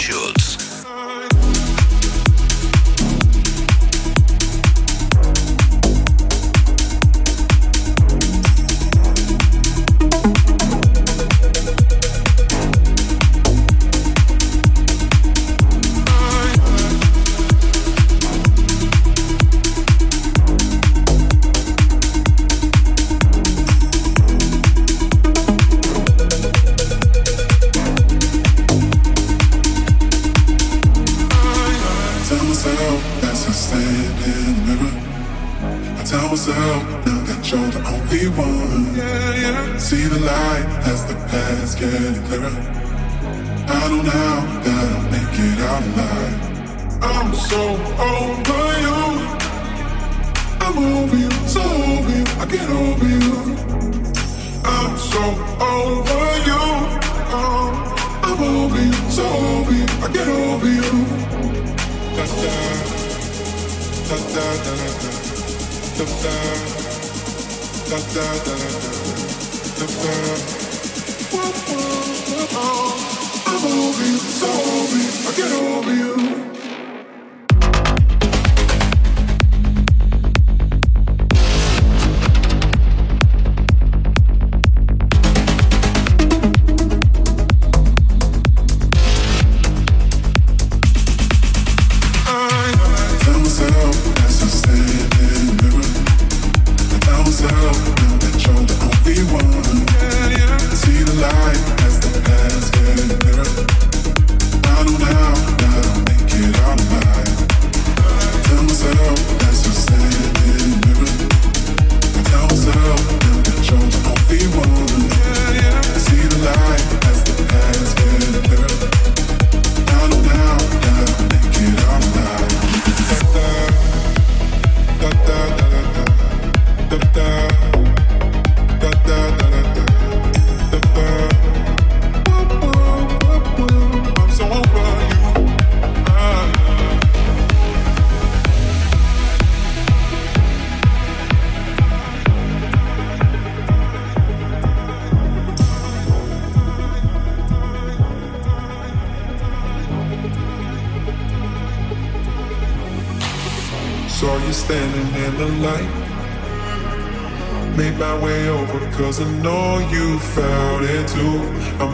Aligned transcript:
Schulz. 0.00 0.69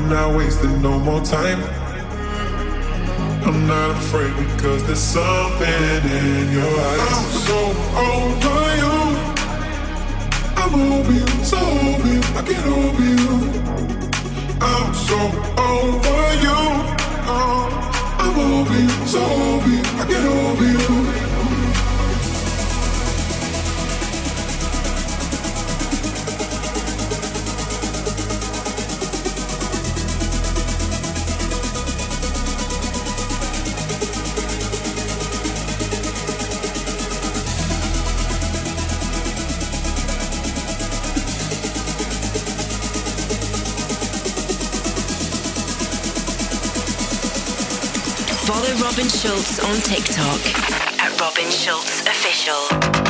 I'm 0.07 0.13
not 0.13 0.37
wasting 0.37 0.81
no 0.81 1.01
more 1.01 1.21
time. 1.21 1.61
I'm 3.45 3.67
not 3.67 3.91
afraid 3.91 4.33
because 4.37 4.87
there's 4.87 5.01
something 5.01 5.67
in 5.67 6.53
your 6.53 6.63
eyes. 6.63 7.01
I'm 7.11 7.29
so 7.49 7.59
over 8.07 8.77
you. 8.79 8.95
I'm 10.63 10.75
over 10.93 11.13
you, 11.13 11.27
so 11.43 11.59
over 11.59 12.07
you. 12.07 12.21
I 12.39 12.43
get 12.47 12.65
over 12.67 13.03
you. 13.03 13.35
I'm 14.61 14.95
so 14.95 15.19
over 15.59 16.35
you. 16.45 16.61
Uh, 17.27 17.67
I'm 18.21 18.39
over 18.39 18.79
you, 18.79 19.07
so 19.09 19.25
over 19.25 19.69
you. 19.69 19.83
I 19.83 20.07
get 20.07 20.25
over 20.25 20.65
you. 20.67 21.06
Robin 48.97 49.11
Schulz 49.11 49.59
on 49.59 49.77
TikTok 49.83 50.41
at 51.03 51.21
Robin 51.21 51.51
Schulz 51.51 52.01
Official. 52.01 53.06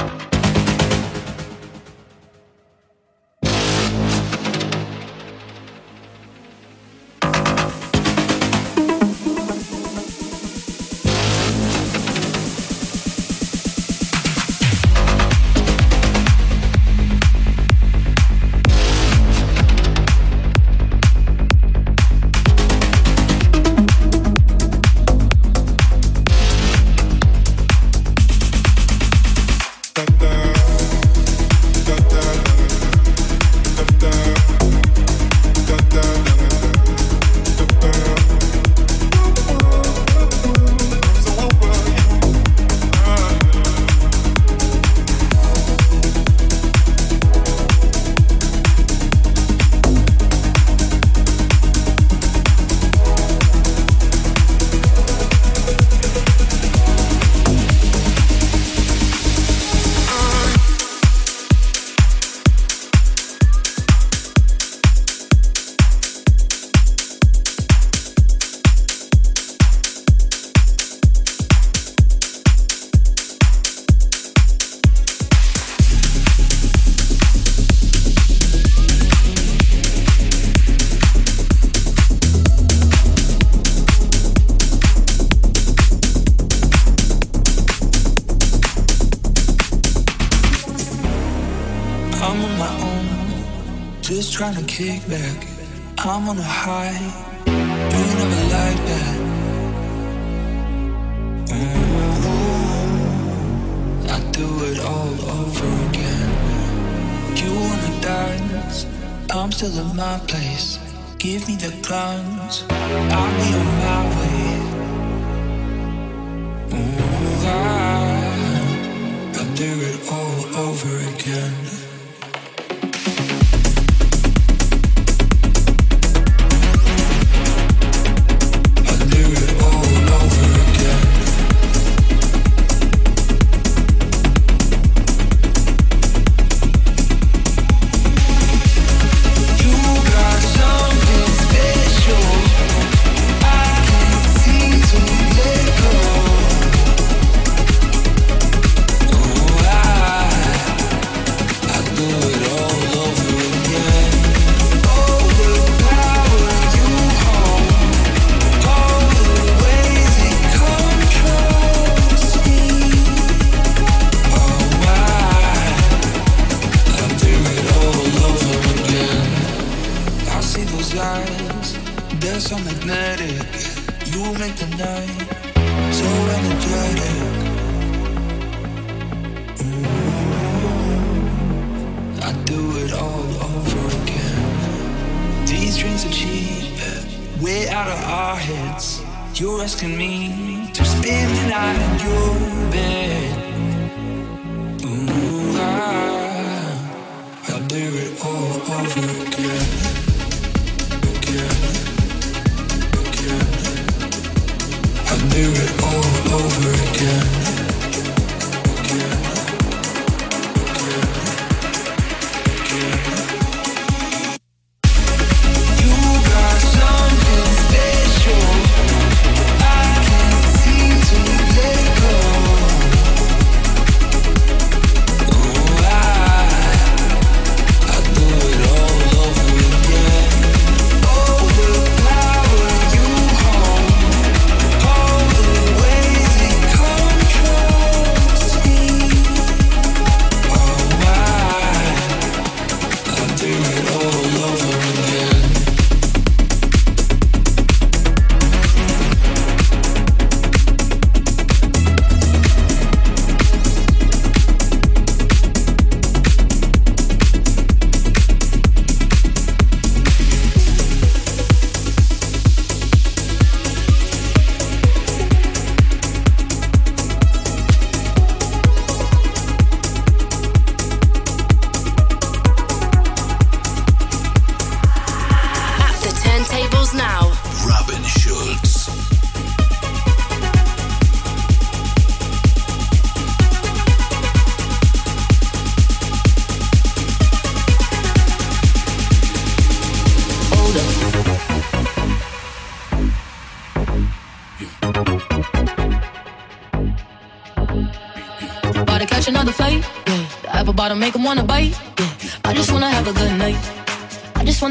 Just 94.76 95.45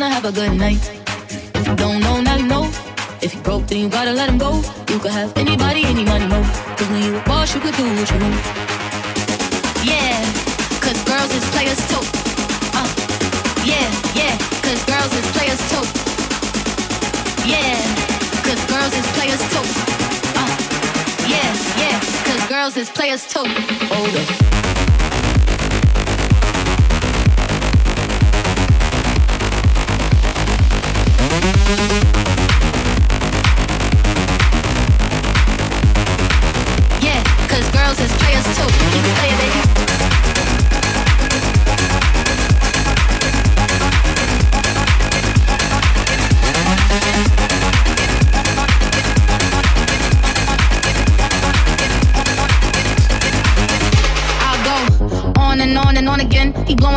have 0.10 0.26
a 0.26 0.32
good 0.32 0.58
night. 0.58 0.82
If 0.82 0.95